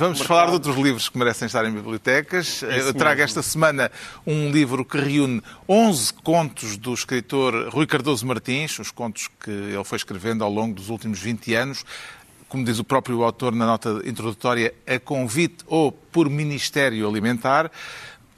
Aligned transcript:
Vamos 0.00 0.22
falar 0.22 0.46
de 0.46 0.52
outros 0.52 0.76
livros 0.76 1.10
que 1.10 1.18
merecem 1.18 1.44
estar 1.44 1.62
em 1.66 1.70
bibliotecas. 1.70 2.62
Eu 2.62 2.94
trago 2.94 3.20
esta 3.20 3.42
semana 3.42 3.92
um 4.26 4.50
livro 4.50 4.82
que 4.82 4.96
reúne 4.96 5.42
11 5.68 6.14
contos 6.14 6.78
do 6.78 6.94
escritor 6.94 7.68
Rui 7.68 7.86
Cardoso 7.86 8.26
Martins, 8.26 8.78
os 8.78 8.90
contos 8.90 9.28
que 9.28 9.50
ele 9.50 9.84
foi 9.84 9.96
escrevendo 9.96 10.42
ao 10.42 10.50
longo 10.50 10.74
dos 10.74 10.88
últimos 10.88 11.18
20 11.18 11.54
anos. 11.54 11.84
Como 12.48 12.64
diz 12.64 12.78
o 12.78 12.84
próprio 12.84 13.22
autor 13.22 13.54
na 13.54 13.66
nota 13.66 14.00
introdutória, 14.06 14.72
a 14.86 14.98
convite 14.98 15.62
ou 15.66 15.92
por 15.92 16.30
Ministério 16.30 17.06
Alimentar. 17.06 17.70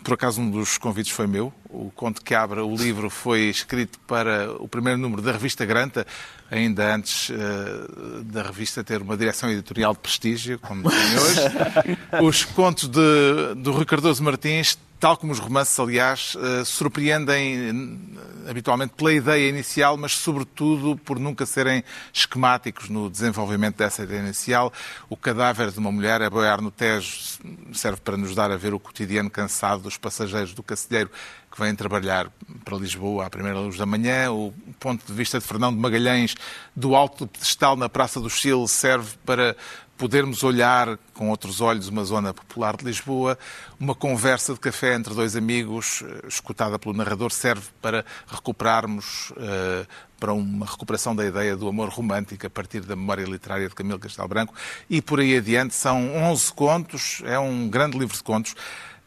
Por 0.02 0.14
acaso, 0.14 0.40
um 0.40 0.50
dos 0.50 0.76
convites 0.78 1.12
foi 1.12 1.28
meu. 1.28 1.52
O 1.72 1.90
conto 1.90 2.22
que 2.22 2.34
abre 2.34 2.60
o 2.60 2.76
livro 2.76 3.08
foi 3.08 3.44
escrito 3.44 3.98
para 4.00 4.52
o 4.60 4.68
primeiro 4.68 4.98
número 4.98 5.22
da 5.22 5.32
revista 5.32 5.64
Granta, 5.64 6.06
ainda 6.50 6.94
antes 6.94 7.30
uh, 7.30 8.22
da 8.24 8.42
revista 8.42 8.84
ter 8.84 9.00
uma 9.00 9.16
direção 9.16 9.50
editorial 9.50 9.94
de 9.94 10.00
prestígio, 10.00 10.58
como 10.58 10.90
tem 10.90 10.98
hoje. 11.18 11.98
Os 12.22 12.44
contos 12.44 12.88
de, 12.88 13.54
do 13.56 13.72
Rui 13.72 13.86
Cardoso 13.86 14.22
Martins 14.22 14.76
tal 15.02 15.16
como 15.16 15.32
os 15.32 15.40
romances, 15.40 15.80
aliás, 15.80 16.36
uh, 16.36 16.64
surpreendem 16.64 17.72
uh, 17.72 18.48
habitualmente 18.48 18.94
pela 18.96 19.12
ideia 19.12 19.48
inicial, 19.48 19.96
mas 19.96 20.12
sobretudo 20.12 20.96
por 20.96 21.18
nunca 21.18 21.44
serem 21.44 21.82
esquemáticos 22.12 22.88
no 22.88 23.10
desenvolvimento 23.10 23.78
dessa 23.78 24.04
ideia 24.04 24.20
inicial. 24.20 24.72
O 25.10 25.16
cadáver 25.16 25.72
de 25.72 25.78
uma 25.80 25.90
mulher 25.90 26.22
a 26.22 26.30
boiar 26.30 26.60
no 26.60 26.70
Tejo 26.70 27.40
serve 27.72 28.00
para 28.00 28.16
nos 28.16 28.32
dar 28.32 28.52
a 28.52 28.56
ver 28.56 28.74
o 28.74 28.78
cotidiano 28.78 29.28
cansado 29.28 29.82
dos 29.82 29.96
passageiros 29.96 30.54
do 30.54 30.62
Cacilheiro 30.62 31.10
que 31.50 31.58
vêm 31.62 31.74
trabalhar 31.74 32.30
para 32.64 32.76
Lisboa 32.76 33.26
à 33.26 33.30
primeira 33.30 33.58
luz 33.58 33.76
da 33.76 33.86
manhã. 33.86 34.32
O 34.32 34.52
ponto 34.80 35.06
de 35.06 35.12
vista 35.12 35.38
de 35.38 35.44
Fernão 35.44 35.72
de 35.72 35.78
Magalhães 35.78 36.34
do 36.74 36.96
alto 36.96 37.26
pedestal 37.26 37.76
na 37.76 37.88
Praça 37.88 38.20
do 38.20 38.28
Chile 38.28 38.66
serve 38.66 39.16
para 39.24 39.56
podermos 39.96 40.42
olhar 40.42 40.98
com 41.14 41.30
outros 41.30 41.60
olhos 41.60 41.86
uma 41.86 42.04
zona 42.04 42.34
popular 42.34 42.76
de 42.76 42.84
Lisboa. 42.84 43.38
Uma 43.78 43.94
conversa 43.94 44.52
de 44.52 44.58
café 44.58 44.94
entre 44.94 45.14
dois 45.14 45.36
amigos, 45.36 46.02
eh, 46.04 46.26
escutada 46.26 46.76
pelo 46.76 46.94
narrador, 46.94 47.30
serve 47.30 47.68
para 47.80 48.04
recuperarmos, 48.26 49.30
uh, 49.30 49.86
para 50.18 50.32
uma 50.32 50.66
recuperação 50.66 51.14
da 51.14 51.24
ideia 51.24 51.56
do 51.56 51.68
amor 51.68 51.88
romântico 51.88 52.44
a 52.44 52.50
partir 52.50 52.80
da 52.80 52.96
memória 52.96 53.24
literária 53.24 53.68
de 53.68 53.74
Camilo 53.76 54.00
Castelo 54.00 54.26
Branco. 54.26 54.54
E 54.90 55.00
por 55.00 55.20
aí 55.20 55.36
adiante, 55.36 55.74
são 55.74 56.16
11 56.16 56.52
contos, 56.52 57.22
é 57.24 57.38
um 57.38 57.68
grande 57.68 57.96
livro 57.96 58.16
de 58.16 58.22
contos. 58.24 58.56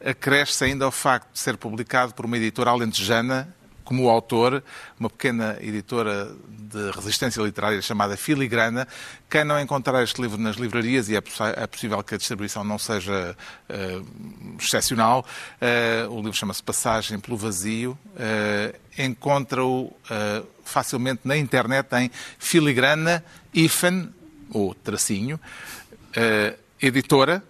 Acresce 0.04 0.64
ainda 0.64 0.84
ao 0.84 0.92
facto 0.92 1.32
de 1.32 1.38
ser 1.38 1.56
publicado 1.56 2.14
por 2.14 2.26
uma 2.26 2.36
editora 2.36 2.70
alentejana, 2.70 3.54
como 3.86 4.08
autor, 4.10 4.62
uma 4.98 5.08
pequena 5.08 5.56
editora 5.60 6.34
de 6.48 6.90
resistência 6.90 7.40
literária 7.40 7.80
chamada 7.80 8.16
Filigrana. 8.16 8.86
Quem 9.30 9.44
não 9.44 9.58
encontrar 9.60 10.02
este 10.02 10.20
livro 10.20 10.36
nas 10.36 10.56
livrarias, 10.56 11.08
e 11.08 11.14
é, 11.14 11.22
é 11.56 11.66
possível 11.68 12.02
que 12.02 12.16
a 12.16 12.18
distribuição 12.18 12.64
não 12.64 12.78
seja 12.78 13.36
uh, 13.70 14.56
excepcional, 14.58 15.24
uh, 15.62 16.10
o 16.12 16.16
livro 16.16 16.34
chama-se 16.34 16.62
Passagem 16.62 17.20
pelo 17.20 17.36
Vazio, 17.36 17.92
uh, 17.92 18.76
encontra-o 18.98 19.96
facilmente 20.64 21.20
na 21.24 21.36
internet 21.36 21.86
em 21.94 22.10
filigrana, 22.38 23.24
hífen, 23.54 24.12
ou 24.50 24.74
tracinho, 24.74 25.38
editora.pt. 26.80 27.46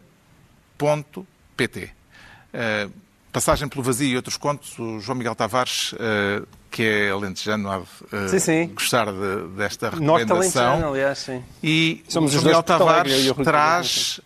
Passagem 3.37 3.69
pelo 3.69 3.83
Vazio 3.83 4.09
e 4.09 4.17
outros 4.17 4.39
contos, 4.39 4.79
o 4.79 4.99
João 4.99 5.19
Miguel 5.19 5.35
Tavares, 5.35 5.93
uh, 5.93 6.49
que 6.71 6.83
é 6.83 7.11
alentejano, 7.11 7.71
há 7.71 7.79
de 7.81 7.85
uh, 7.85 8.29
sim, 8.31 8.39
sim. 8.39 8.67
gostar 8.69 9.13
de, 9.13 9.48
desta 9.55 9.91
recomendação. 9.91 10.89
aliás, 10.89 11.19
sim. 11.19 11.45
E 11.63 12.03
Somos 12.09 12.31
o 12.31 12.33
João 12.33 12.47
Miguel 12.47 12.63
Tavares 12.63 13.31
traz 13.45 14.21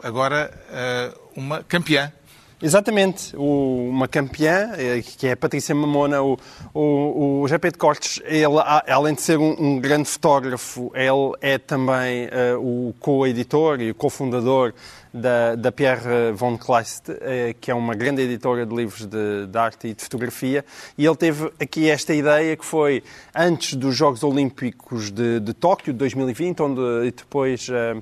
agora 0.00 0.52
uma 1.34 1.64
campeã 1.64 2.12
Exatamente, 2.60 3.36
o, 3.36 3.88
uma 3.88 4.08
campeã, 4.08 4.72
que 5.16 5.28
é 5.28 5.32
a 5.32 5.36
Patrícia 5.36 5.72
Mamona, 5.72 6.20
o, 6.20 6.36
o, 6.74 7.42
o 7.42 7.48
GP 7.48 7.70
de 7.70 7.78
Cortes, 7.78 8.20
ele, 8.24 8.56
além 8.88 9.14
de 9.14 9.22
ser 9.22 9.38
um, 9.38 9.54
um 9.60 9.78
grande 9.78 10.08
fotógrafo, 10.08 10.90
ele 10.92 11.36
é 11.40 11.56
também 11.56 12.26
uh, 12.26 12.58
o 12.58 12.92
co-editor 12.98 13.80
e 13.80 13.94
cofundador 13.94 14.74
da, 15.14 15.54
da 15.54 15.70
Pierre 15.70 16.32
von 16.34 16.58
Kleist, 16.58 17.04
eh, 17.08 17.54
que 17.60 17.70
é 17.70 17.74
uma 17.74 17.94
grande 17.94 18.22
editora 18.22 18.66
de 18.66 18.74
livros 18.74 19.06
de, 19.06 19.46
de, 19.46 19.58
arte 19.58 19.88
e 19.88 19.94
de 19.94 20.02
fotografia, 20.02 20.64
e 20.98 21.06
ele 21.06 21.16
teve 21.16 21.50
aqui 21.60 21.88
esta 21.88 22.12
ideia 22.12 22.56
que 22.56 22.64
foi 22.64 23.02
antes 23.34 23.74
dos 23.74 23.96
Jogos 23.96 24.22
Olímpicos 24.22 25.10
de, 25.10 25.40
de 25.40 25.54
Tóquio, 25.54 25.92
de 25.92 25.98
2020, 26.00 26.60
onde 26.60 27.10
depois 27.12 27.68
eh, 27.70 27.96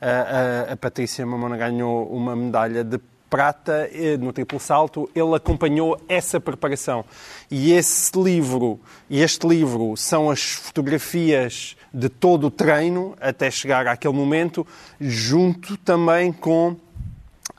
a, 0.00 0.70
a, 0.70 0.72
a 0.74 0.76
Patrícia 0.76 1.24
Mamona 1.24 1.56
ganhou 1.56 2.06
uma 2.06 2.36
medalha 2.36 2.84
de 2.84 3.00
prata 3.34 3.90
eh, 3.92 4.16
no 4.16 4.32
triplo 4.32 4.60
salto, 4.60 5.10
ele 5.12 5.34
acompanhou 5.34 6.00
essa 6.08 6.38
preparação. 6.38 7.04
E 7.50 7.72
esse 7.72 8.16
livro, 8.16 8.78
este 9.10 9.44
livro, 9.44 9.96
são 9.96 10.30
as 10.30 10.52
fotografias 10.52 11.76
de 11.92 12.08
todo 12.08 12.46
o 12.46 12.50
treino 12.50 13.16
até 13.20 13.50
chegar 13.50 13.88
àquele 13.88 14.14
momento, 14.14 14.64
junto 15.00 15.76
também 15.78 16.32
com 16.32 16.76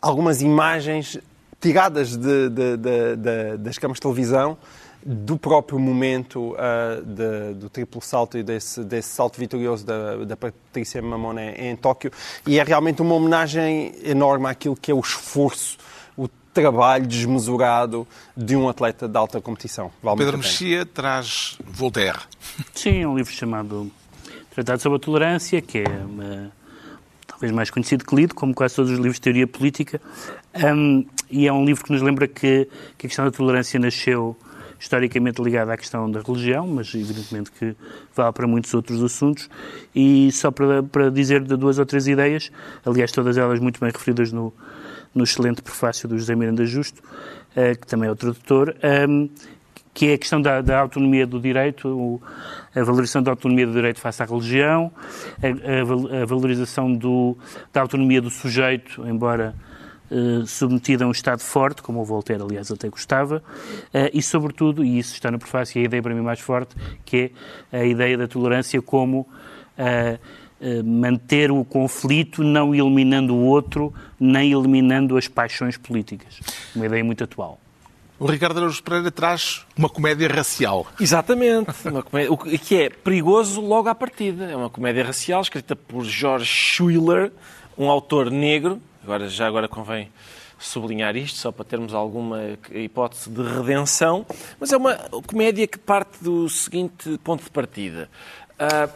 algumas 0.01 0.41
imagens 0.41 1.19
tiradas 1.59 2.15
de, 2.15 2.49
de, 2.49 2.77
de, 2.77 3.57
das 3.57 3.77
câmaras 3.77 3.97
de 3.97 4.01
televisão 4.01 4.57
do 5.07 5.37
próprio 5.37 5.77
momento 5.77 6.53
uh, 6.53 7.05
de, 7.05 7.53
do 7.53 7.69
triplo 7.69 8.01
salto 8.01 8.39
e 8.39 8.43
desse, 8.43 8.83
desse 8.83 9.09
salto 9.09 9.37
vitorioso 9.37 9.85
da, 9.85 10.25
da 10.25 10.35
Patrícia 10.35 10.99
Mamona 10.99 11.43
em 11.51 11.75
Tóquio. 11.75 12.11
E 12.47 12.57
é 12.57 12.63
realmente 12.63 13.03
uma 13.03 13.13
homenagem 13.13 13.93
enorme 14.03 14.47
àquilo 14.47 14.75
que 14.75 14.89
é 14.89 14.95
o 14.95 14.99
esforço, 14.99 15.77
o 16.17 16.27
trabalho 16.51 17.05
desmesurado 17.05 18.07
de 18.35 18.55
um 18.55 18.67
atleta 18.67 19.07
de 19.07 19.15
alta 19.15 19.39
competição. 19.39 19.91
Vale 20.01 20.17
Pedro 20.17 20.39
Mexia 20.39 20.87
traz 20.87 21.59
Voltaire. 21.63 22.21
Sim, 22.73 23.03
é 23.03 23.07
um 23.07 23.15
livro 23.15 23.31
chamado 23.31 23.91
Tratado 24.49 24.81
sobre 24.81 24.95
a 24.95 24.99
Tolerância, 24.99 25.61
que 25.61 25.79
é 25.79 25.87
uma, 25.87 26.51
talvez 27.27 27.51
mais 27.51 27.69
conhecido 27.69 28.03
que 28.03 28.15
lido, 28.15 28.33
como 28.33 28.55
quase 28.55 28.75
todos 28.75 28.89
os 28.89 28.97
livros 28.97 29.15
de 29.15 29.21
teoria 29.21 29.45
política, 29.45 30.01
um, 30.55 31.05
e 31.29 31.45
é 31.45 31.53
um 31.53 31.63
livro 31.63 31.83
que 31.83 31.91
nos 31.91 32.01
lembra 32.01 32.27
que, 32.27 32.67
que 32.97 33.05
a 33.05 33.09
questão 33.09 33.25
da 33.25 33.31
tolerância 33.31 33.79
nasceu 33.79 34.35
historicamente 34.79 35.41
ligada 35.41 35.73
à 35.73 35.77
questão 35.77 36.09
da 36.09 36.21
religião, 36.21 36.67
mas 36.67 36.93
evidentemente 36.93 37.51
que 37.51 37.75
vale 38.15 38.33
para 38.33 38.47
muitos 38.47 38.73
outros 38.73 39.03
assuntos. 39.03 39.49
E 39.95 40.31
só 40.31 40.51
para, 40.51 40.83
para 40.83 41.09
dizer 41.09 41.43
de 41.43 41.55
duas 41.55 41.79
ou 41.79 41.85
três 41.85 42.07
ideias, 42.07 42.51
aliás, 42.85 43.11
todas 43.11 43.37
elas 43.37 43.59
muito 43.59 43.79
bem 43.79 43.91
referidas 43.91 44.31
no, 44.31 44.53
no 45.13 45.23
excelente 45.23 45.61
prefácio 45.61 46.07
do 46.07 46.17
José 46.17 46.35
Miranda 46.35 46.65
Justo, 46.65 47.01
uh, 47.01 47.79
que 47.79 47.87
também 47.87 48.09
é 48.09 48.11
o 48.11 48.15
tradutor, 48.15 48.75
um, 49.09 49.29
que 49.93 50.07
é 50.07 50.13
a 50.15 50.17
questão 50.17 50.41
da, 50.41 50.59
da 50.59 50.79
autonomia 50.79 51.25
do 51.25 51.39
direito, 51.39 51.87
o, 51.87 52.21
a 52.75 52.83
valorização 52.83 53.23
da 53.23 53.31
autonomia 53.31 53.65
do 53.65 53.71
direito 53.71 53.99
face 53.99 54.21
à 54.21 54.25
religião, 54.25 54.91
a, 55.41 56.19
a, 56.19 56.21
a 56.23 56.25
valorização 56.25 56.93
do, 56.93 57.37
da 57.71 57.79
autonomia 57.79 58.21
do 58.21 58.29
sujeito, 58.29 59.07
embora 59.07 59.55
eh, 60.09 60.45
submetida 60.45 61.03
a 61.03 61.07
um 61.07 61.11
Estado 61.11 61.39
forte, 61.39 61.81
como 61.81 61.99
o 61.99 62.05
Voltaire, 62.05 62.43
aliás, 62.43 62.71
até 62.71 62.87
gostava, 62.89 63.37
uh, 63.37 64.09
e, 64.13 64.21
sobretudo, 64.21 64.85
e 64.85 64.99
isso 64.99 65.15
está 65.15 65.31
no 65.31 65.39
prefácio, 65.39 65.79
e 65.79 65.81
a 65.81 65.85
ideia 65.85 66.03
para 66.03 66.13
mim 66.13 66.21
mais 66.21 66.39
forte, 66.39 66.75
que 67.03 67.31
é 67.71 67.79
a 67.79 67.85
ideia 67.85 68.15
da 68.15 68.27
tolerância 68.27 68.79
como 68.83 69.21
uh, 69.21 70.19
manter 70.83 71.51
o 71.51 71.65
conflito, 71.65 72.43
não 72.43 72.73
eliminando 72.73 73.35
o 73.35 73.45
outro, 73.45 73.91
nem 74.19 74.51
eliminando 74.51 75.17
as 75.17 75.27
paixões 75.27 75.75
políticas. 75.75 76.39
Uma 76.75 76.85
ideia 76.85 77.03
muito 77.03 77.23
atual. 77.23 77.59
O 78.17 78.27
Ricardo 78.27 78.57
Araújo 78.57 78.81
Pereira 78.81 79.11
traz 79.11 79.65
uma 79.75 79.89
comédia 79.89 80.27
racial. 80.29 80.87
Exatamente, 80.99 81.69
uma 81.83 82.01
comédia, 82.01 82.31
o 82.31 82.37
que 82.37 82.75
é 82.75 82.89
perigoso 82.89 83.59
logo 83.59 83.89
à 83.89 83.95
partida. 83.95 84.45
É 84.45 84.55
uma 84.55 84.69
comédia 84.69 85.03
racial 85.03 85.41
escrita 85.41 85.75
por 85.75 86.05
George 86.05 86.45
Schuiller, 86.45 87.31
um 87.77 87.89
autor 87.89 88.31
negro, 88.31 88.79
Agora, 89.05 89.29
já 89.29 89.45
agora 89.45 89.67
convém 89.67 90.11
sublinhar 90.57 91.15
isto, 91.15 91.37
só 91.37 91.51
para 91.51 91.63
termos 91.63 91.93
alguma 91.93 92.57
hipótese 92.71 93.29
de 93.29 93.43
redenção, 93.43 94.25
mas 94.59 94.73
é 94.73 94.77
uma 94.77 94.95
comédia 95.27 95.67
que 95.67 95.77
parte 95.77 96.23
do 96.23 96.49
seguinte 96.49 97.19
ponto 97.23 97.43
de 97.43 97.51
partida. 97.51 98.09
Uh, 98.59 98.91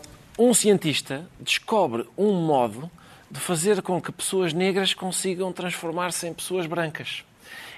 um 0.47 0.51
cientista 0.51 1.29
descobre 1.39 2.09
um 2.17 2.33
modo 2.33 2.89
de 3.29 3.39
fazer 3.39 3.83
com 3.83 4.01
que 4.01 4.11
pessoas 4.11 4.51
negras 4.51 4.95
consigam 4.95 5.53
transformar-se 5.53 6.25
em 6.27 6.33
pessoas 6.33 6.65
brancas. 6.65 7.23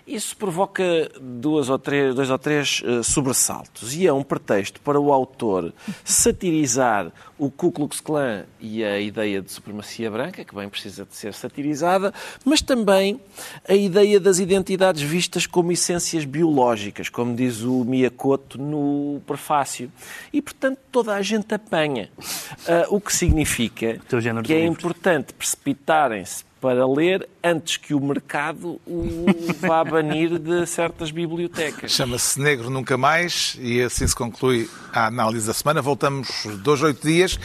Isso 0.06 0.36
provoca 0.36 0.84
duas 1.22 1.70
ou 1.70 1.78
três, 1.78 2.16
dois 2.16 2.30
ou 2.30 2.38
três 2.38 2.82
uh, 2.82 3.04
sobressaltos 3.04 3.94
e 3.94 4.08
é 4.08 4.12
um 4.12 4.24
pretexto 4.24 4.82
para 4.82 5.00
o 5.00 5.14
autor 5.14 5.74
satirizar 6.04 7.12
o 7.38 7.50
Ku 7.52 7.72
Klux 7.72 8.02
Klan 8.02 8.44
e 8.60 8.84
a 8.84 9.00
ideia 9.00 9.42
de 9.42 9.52
supremacia 9.52 10.10
branca, 10.10 10.44
que 10.44 10.56
bem 10.56 10.68
precisa 10.70 11.06
de 11.06 11.16
ser 11.16 11.34
satirizada, 11.34 12.14
mas 12.44 12.62
também 12.62 13.20
a 13.68 13.74
ideia 13.74 14.20
das 14.20 14.40
identidades 14.40 15.02
vistas 15.02 15.46
como 15.46 15.72
essências 15.72 16.26
biológicas, 16.26 17.08
como 17.08 17.36
diz 17.36 17.62
o 17.62 17.84
Miyakoto 17.86 18.60
no 18.60 19.22
prefácio. 19.26 19.92
E, 20.34 20.42
portanto, 20.42 20.80
toda 20.92 21.14
a 21.14 21.22
gente 21.22 21.54
apanha. 21.54 22.10
Uh, 22.20 22.96
o 22.96 23.02
que 23.02 23.14
significa 23.14 24.00
que 24.44 24.54
é 24.54 24.66
importante 24.66 25.34
precipitarem-se 25.34 26.51
para 26.62 26.88
ler 26.88 27.28
antes 27.44 27.76
que 27.76 27.94
o 27.96 28.00
mercado 28.00 28.80
o 28.86 29.26
vá 29.60 29.84
banir 29.84 30.38
de 30.38 30.66
certas 30.68 31.10
bibliotecas. 31.10 31.92
Chama-se 31.92 32.40
Negro 32.40 32.70
Nunca 32.70 32.96
Mais 32.96 33.58
e 33.60 33.82
assim 33.82 34.08
se 34.08 34.16
conclui 34.16 34.70
a 34.94 35.08
análise 35.08 35.48
da 35.48 35.54
semana. 35.54 35.82
Voltamos 35.82 36.30
dois, 36.64 36.84
oito 36.84 37.06
dias 37.06 37.40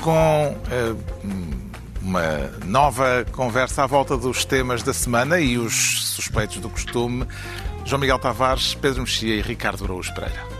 com 0.00 0.56
uh, 0.56 1.72
uma 2.00 2.50
nova 2.64 3.26
conversa 3.32 3.82
à 3.82 3.86
volta 3.86 4.16
dos 4.16 4.44
temas 4.44 4.82
da 4.82 4.92
semana 4.92 5.40
e 5.40 5.58
os 5.58 6.14
suspeitos 6.14 6.58
do 6.58 6.70
costume. 6.70 7.26
João 7.84 8.00
Miguel 8.00 8.18
Tavares, 8.18 8.74
Pedro 8.74 9.02
Mexia 9.02 9.34
e 9.34 9.42
Ricardo 9.42 9.84
Araújo 9.84 10.14
Pereira. 10.14 10.51